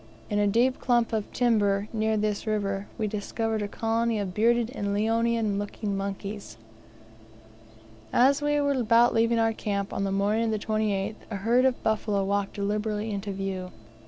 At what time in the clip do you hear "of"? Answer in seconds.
1.13-1.31, 4.17-4.33, 10.45-10.49, 11.65-11.83